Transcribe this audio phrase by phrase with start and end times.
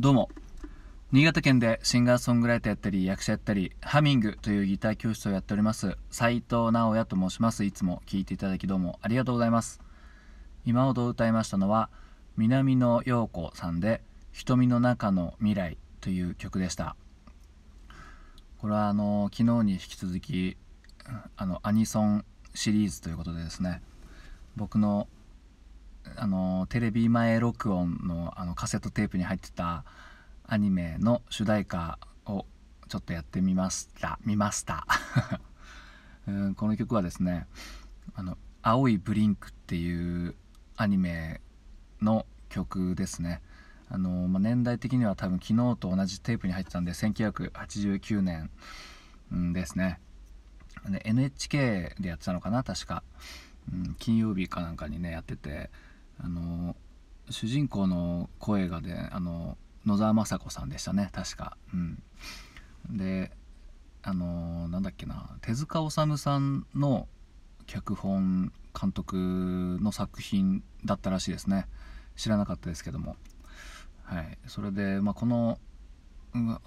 [0.00, 0.30] どうも。
[1.12, 7.64] 新潟県でシンガーソングライターやったり役者やったりハミングというギター教室をやっております斉藤直也と申します。
[7.64, 9.78] いつも聴いていただきどうもありがとうございます。
[10.64, 11.90] 今ほど歌いましたのは
[12.38, 14.00] 南野陽子さんで
[14.32, 16.96] 「瞳の中の未来」という曲でした。
[18.56, 20.56] これはあの昨日に引き続き
[21.36, 22.24] あのアニソン
[22.54, 23.82] シリーズということでですね
[24.56, 25.08] 僕の
[26.16, 29.84] あのテレビ前録音のあのカセットテープに入ってた
[30.46, 32.44] アニメの主題歌を
[32.88, 34.86] ちょっとやってみました見ました。
[36.26, 37.46] うんこの曲はですね
[38.14, 40.34] あの「青いブリンク」っていう
[40.76, 41.40] アニメ
[42.02, 43.40] の曲ですね。
[43.88, 48.50] あの、まあ、年代的には多分昨日と同じテープに入ってたんで1989年、
[49.32, 50.00] うん、ですね。
[50.88, 53.02] で NHK でやってたのかな確か、
[53.72, 55.70] うん、金曜日かなんかにねやってて。
[56.22, 56.76] あの
[57.28, 59.56] 主人公の声がであの
[59.86, 61.56] 野沢雅子さんでしたね確か。
[61.72, 62.02] うん。
[62.90, 63.30] で
[64.02, 67.08] あのなんだっけな手塚治虫さんの
[67.66, 71.66] 脚本監督の作品だったらしいですね。
[72.16, 73.16] 知らなかったですけども。
[74.04, 74.38] はい。
[74.46, 75.58] それで、まあ、この、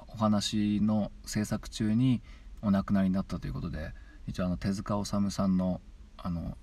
[0.07, 2.21] お話の制作中に
[2.61, 3.93] お亡くなりになったということで
[4.27, 5.81] 一応あの手塚治虫さんの
[6.17, 6.57] あの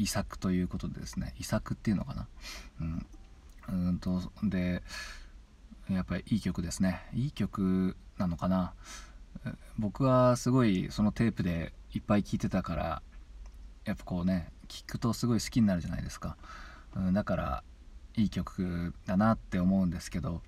[0.00, 2.26] 遺作ということでですね遺作っていうのかな。
[2.80, 3.06] うん。
[3.68, 4.82] うんとで
[5.90, 7.02] やっぱりいい曲ですね。
[7.12, 8.72] いい曲なのかな。
[9.78, 13.02] 僕はすごいそのテープでいっぱい聴いてたから
[13.84, 16.36] やっぱこうね聴くとすごい好きになるじゃないですか、
[16.96, 17.62] うん、だから
[18.16, 20.42] いい曲だなって思うんですけど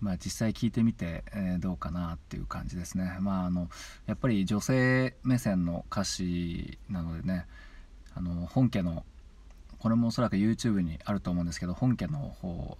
[0.00, 3.18] まあ実際聴いてみて、えー、どうかなっていう感じですね。
[3.20, 3.68] まああの
[4.06, 7.46] やっぱり女性目線の歌詞なのでね
[8.20, 9.02] あの本家の
[9.78, 12.78] これもおそらく YouTube にあると思うんですけど本家の方を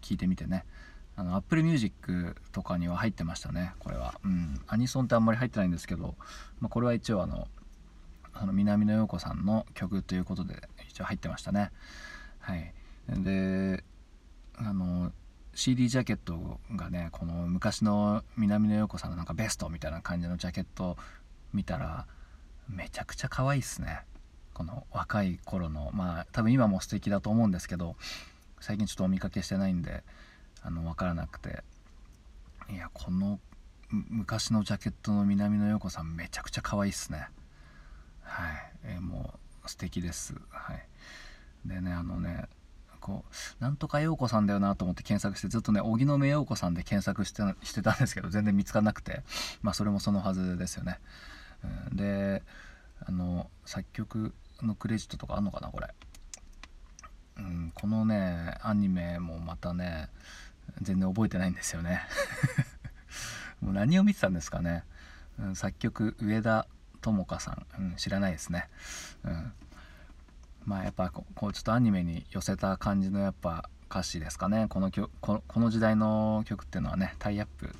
[0.00, 0.64] 聞いてみてね。
[1.16, 6.14] あの Apple Music とかには入ってましたねこれは、うん、アニソンってあんまり入ってないんですけど、
[6.60, 7.48] まあ、これは一応あの
[8.32, 11.72] あの南野陽子さんの曲ということで一応入ってましたね。
[12.38, 12.72] はい。
[13.08, 13.82] で
[14.54, 15.12] あの
[15.54, 20.96] CD ジャケットがねこの昔の南野陽子さんのなんかベストみたいな感じのジャケット
[21.52, 22.06] 見たら
[22.68, 24.02] めちゃくちゃ可愛いっすね。
[24.58, 27.96] この若い頃のまあ多分今も素敵だと思うんですけど
[28.60, 30.02] 最近ちょっとお見かけしてないんで
[30.62, 31.62] あの分からなくて。
[32.70, 33.40] いやこの
[33.90, 37.28] 昔のジャケットの南野陽子さんめちゃくちゃ可愛いっすね。
[38.20, 40.34] はい、えー、もう素敵です。
[40.50, 40.86] はい。
[41.64, 42.44] でねあのね
[43.00, 49.22] こうなんとか陽子さんだよなと思って検索してずっとね荻野目陽子さんで検索してしてたんですけど全然見つからなくて。
[49.62, 51.00] まあそれもそのはずですよね、
[51.90, 52.42] うん、で
[53.00, 55.88] あの作曲のクレジットとかあんのかなこれ。
[57.38, 60.08] うん、このねアニメもまたね
[60.82, 62.02] 全然覚えてないんですよね。
[63.60, 64.84] もう何を見てたんですかね、
[65.38, 66.66] うん、作曲上田
[67.00, 68.68] 智香さん、うん、知らないですね、
[69.24, 69.52] うん、
[70.64, 74.66] まあやっぱこうちょっとアニメに寄せた感じのやっぱ歌詞ですかね。
[74.68, 77.74] この曲この時代の曲っていうのはねタイアップ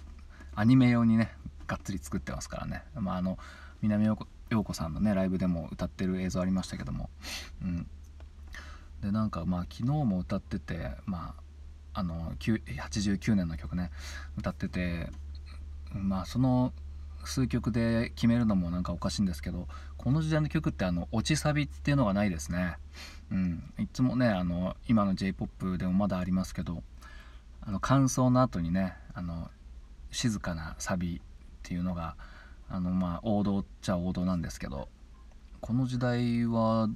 [0.55, 1.33] アニメ用にね
[1.67, 2.83] がっつり作ってますからね。
[2.95, 3.39] まああの
[3.83, 4.09] 南
[4.51, 7.11] 陽子さんのねライブでも歌ってる映像ありましたけども、
[7.63, 7.87] うん、
[9.03, 11.35] でなんかまあ昨日も歌っててま
[11.95, 13.91] ああの89年の曲ね
[14.37, 15.11] 歌ってて
[15.93, 16.73] まあその
[17.25, 19.67] 数曲で決めるのもなんかおかしいんですけど
[19.97, 22.77] この時代の曲ってあの落ちサビっていうのがないですね。
[23.31, 23.75] うん。
[23.79, 26.83] いつもねあの今の j p o p でもまだありますけど
[27.61, 29.51] あの感想の後にねあの
[30.11, 31.21] 静かなサビっ
[31.63, 32.17] ていうのが
[32.69, 34.89] あのまあ王道っちゃ王道なんですけど
[35.61, 36.89] この時代は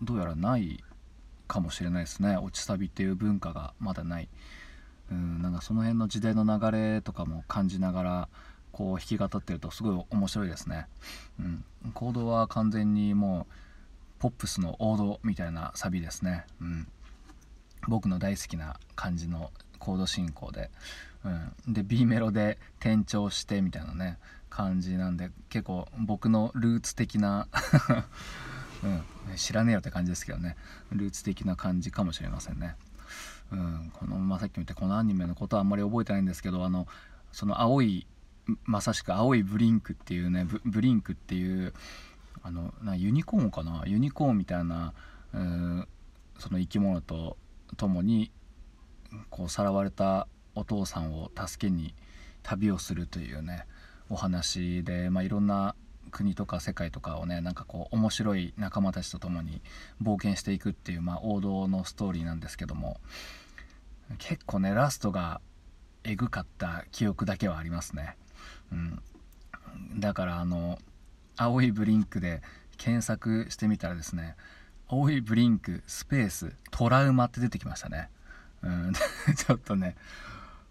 [0.00, 0.82] どうやらない
[1.46, 2.36] かもしれないですね。
[2.36, 4.28] 落ちサビっていう文化がまだない。
[5.10, 8.28] うんなんかその辺の時代の流れとかも感じながら
[8.72, 10.86] こう弾き語ってるとすごい面白いですね、
[11.38, 13.54] うん、コードは完全にもう
[14.18, 16.88] ポップスの王道みたいなサビですね、うん、
[17.88, 19.50] 僕の大好きな感じの
[19.82, 20.70] コード進行で、
[21.24, 24.18] うん、で B メロで転調してみたいなね
[24.48, 27.48] 感じなんで結構僕のルーツ的な
[28.84, 30.56] うん、知らねえよって感じですけどね。
[30.90, 32.74] ルーツ的な感じかもしれませんね。
[33.52, 36.88] うん、このまあ、さっきも言ったこのアニメのことはあんまり覚えてないんですけどあの
[37.30, 38.06] その青い
[38.64, 41.72] まさしく青いブリンクっていうねブリンクっていう
[42.42, 43.84] あのなユニコーンかな？
[43.86, 44.94] ユニコーンみたいな、
[45.32, 45.88] うん、
[46.38, 47.36] その生き物と
[47.76, 48.32] 共に
[49.30, 51.94] こうさらわれたお父さんを助けに
[52.42, 53.66] 旅をするというね
[54.10, 55.74] お話で、まあ、いろんな
[56.10, 59.62] 国とか世界とかをねなんかこう面白い仲間たちと共に
[60.02, 63.00] 冒険していくっていう、まあ、王道のストーリーなんですけども
[64.18, 65.40] 結構ねラストが
[66.04, 68.16] えぐかった記憶だけはありますね、
[68.70, 69.02] うん、
[69.98, 70.78] だからあの
[71.36, 72.42] 青いブリンクで
[72.76, 74.36] 検索してみたらですね
[74.88, 78.10] 青いブリンクスペーストラウマって出てきましたね、
[78.62, 78.92] うん、
[79.36, 79.96] ちょっとね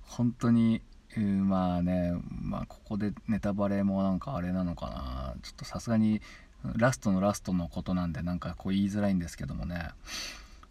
[0.02, 0.82] 本当に、
[1.18, 6.22] うん、まあねまあここでネタバレもなんかあれなのかなちょっとさすがに
[6.64, 9.90] ラストのラストのことなんでなんかこう言いづらいんですけどもね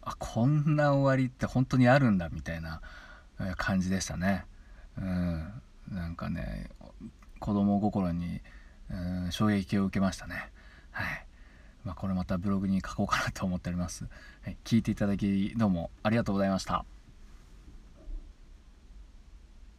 [0.02, 2.80] あこんな終わりって本当にあるんだみたいな
[3.56, 4.44] 感じでしたね。
[4.96, 6.70] うん、なんかね
[7.38, 8.40] 子供心に、
[8.90, 8.94] う
[9.28, 10.50] ん、衝撃を受けましたね。
[10.90, 11.26] はい
[11.84, 14.04] まあ、これまたブログに書こうかなと思っております。
[14.42, 16.84] はい、聞いていただきどうもありがとうございました。